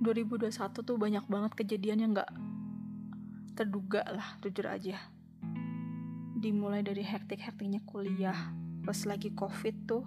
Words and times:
2021 0.00 0.80
tuh 0.80 0.96
banyak 0.96 1.24
banget 1.28 1.52
kejadian 1.60 1.98
yang 2.00 2.10
gak 2.16 2.32
terduga 3.52 4.00
lah 4.08 4.40
jujur 4.40 4.64
aja. 4.64 4.96
Dimulai 6.40 6.80
dari 6.80 7.04
hektik-hektiknya 7.04 7.84
kuliah 7.84 8.56
pas 8.80 8.96
lagi 9.04 9.28
covid 9.36 9.76
tuh. 9.84 10.04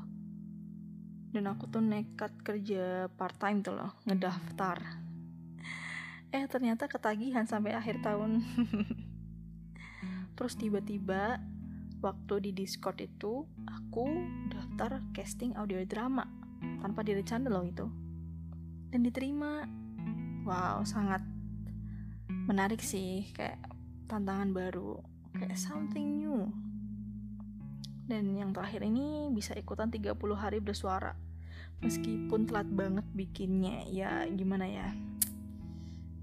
Dan 1.30 1.46
aku 1.46 1.70
tuh 1.70 1.86
nekat 1.86 2.34
kerja 2.42 3.06
part 3.14 3.38
time 3.38 3.62
tuh 3.62 3.78
loh 3.78 3.94
ngedaftar. 4.10 4.82
Eh 6.34 6.50
ternyata 6.50 6.90
ketagihan 6.90 7.46
sampai 7.46 7.78
akhir 7.78 8.02
tahun. 8.02 8.42
Terus 10.38 10.58
tiba-tiba 10.58 11.38
waktu 12.02 12.50
di 12.50 12.52
discord 12.58 12.98
itu 12.98 13.46
aku 13.70 14.06
daftar 14.50 15.06
casting 15.14 15.54
audio 15.54 15.86
drama 15.86 16.26
tanpa 16.82 17.06
direncana 17.06 17.46
loh 17.54 17.62
itu. 17.62 17.86
Dan 18.90 19.06
diterima 19.06 19.83
wow 20.44 20.84
sangat 20.84 21.24
menarik 22.28 22.84
sih 22.84 23.32
kayak 23.32 23.60
tantangan 24.12 24.52
baru 24.52 25.00
kayak 25.40 25.56
something 25.58 26.20
new. 26.20 26.52
Dan 28.04 28.36
yang 28.36 28.52
terakhir 28.52 28.84
ini 28.84 29.32
bisa 29.32 29.56
ikutan 29.56 29.88
30 29.88 30.14
hari 30.36 30.60
bersuara. 30.60 31.16
Meskipun 31.80 32.48
telat 32.48 32.68
banget 32.68 33.08
bikinnya 33.16 33.88
ya 33.88 34.28
gimana 34.28 34.68
ya? 34.68 34.92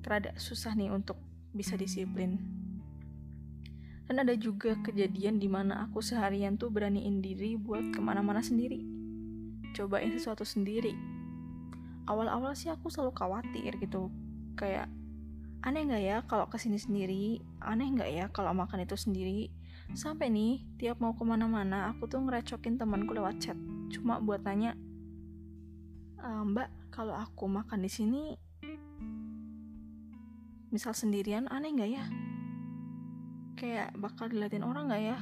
Rada 0.04 0.36
susah 0.36 0.76
nih 0.76 0.92
untuk 0.92 1.16
bisa 1.56 1.80
disiplin. 1.80 2.36
Dan 4.04 4.26
ada 4.26 4.36
juga 4.36 4.76
kejadian 4.84 5.40
di 5.40 5.48
mana 5.48 5.88
aku 5.88 6.04
seharian 6.04 6.60
tuh 6.60 6.68
beraniin 6.68 7.24
diri 7.24 7.56
buat 7.56 7.94
ke 7.94 8.00
mana-mana 8.02 8.44
sendiri. 8.44 8.84
Cobain 9.72 10.12
sesuatu 10.12 10.44
sendiri 10.44 11.19
awal-awal 12.08 12.56
sih 12.56 12.72
aku 12.72 12.88
selalu 12.88 13.12
khawatir 13.16 13.76
gitu 13.80 14.12
kayak 14.56 14.88
aneh 15.60 15.84
nggak 15.84 16.02
ya 16.04 16.16
kalau 16.24 16.48
ke 16.48 16.56
sini 16.56 16.80
sendiri 16.80 17.40
aneh 17.60 17.88
nggak 17.92 18.10
ya 18.10 18.24
kalau 18.32 18.56
makan 18.56 18.84
itu 18.84 18.96
sendiri 18.96 19.52
Sampai 19.90 20.30
nih, 20.30 20.62
tiap 20.78 21.02
mau 21.02 21.18
ke 21.18 21.26
mana-mana, 21.26 21.90
aku 21.90 22.06
tuh 22.06 22.22
ngerecokin 22.22 22.78
temanku 22.78 23.10
lewat 23.10 23.42
chat. 23.42 23.58
Cuma 23.90 24.22
buat 24.22 24.38
tanya, 24.46 24.78
e, 26.14 26.28
Mbak, 26.46 26.94
kalau 26.94 27.18
aku 27.18 27.50
makan 27.50 27.82
di 27.82 27.90
sini, 27.90 28.22
misal 30.70 30.94
sendirian, 30.94 31.50
aneh 31.50 31.74
nggak 31.74 31.90
ya? 31.90 32.04
Kayak 33.58 33.90
bakal 33.98 34.30
diliatin 34.30 34.62
orang 34.62 34.94
nggak 34.94 35.02
ya? 35.02 35.18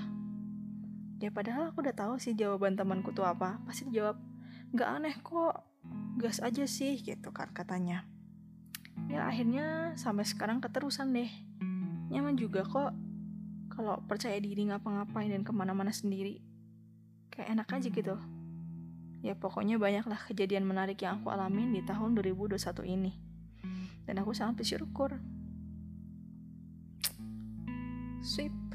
Ya 1.19 1.31
padahal 1.33 1.73
aku 1.73 1.81
udah 1.81 1.97
tahu 1.97 2.15
sih 2.21 2.37
jawaban 2.37 2.77
temanku 2.77 3.17
tuh 3.17 3.25
apa. 3.25 3.57
Pasti 3.65 3.89
jawab, 3.89 4.21
nggak 4.77 4.89
aneh 5.01 5.17
kok, 5.25 5.65
gas 6.19 6.43
aja 6.43 6.67
sih, 6.67 6.99
gitu 6.99 7.31
kan 7.31 7.51
katanya. 7.55 8.05
Ya 9.07 9.25
akhirnya 9.25 9.95
sampai 9.95 10.27
sekarang 10.27 10.59
keterusan 10.59 11.15
deh. 11.15 11.31
Nyaman 12.11 12.35
juga 12.35 12.67
kok 12.67 12.93
kalau 13.71 14.03
percaya 14.05 14.37
diri 14.43 14.67
ngapa-ngapain 14.67 15.31
dan 15.31 15.47
ke 15.47 15.53
mana-mana 15.55 15.95
sendiri. 15.95 16.43
Kayak 17.31 17.55
enak 17.55 17.69
aja 17.71 17.89
gitu. 17.89 18.17
Ya 19.23 19.35
pokoknya 19.39 19.79
banyaklah 19.79 20.19
kejadian 20.27 20.67
menarik 20.67 20.99
yang 21.03 21.23
aku 21.23 21.31
alamin 21.31 21.71
di 21.71 21.83
tahun 21.87 22.19
2021 22.19 22.59
ini. 22.87 23.13
Dan 24.03 24.19
aku 24.19 24.35
sangat 24.35 24.63
bersyukur. 24.63 25.15
Sweep 28.19 28.68